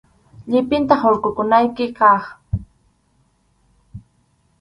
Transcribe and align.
Llipinta 0.51 0.95
hurqukunayki 1.01 1.85
kaq. 1.97 2.21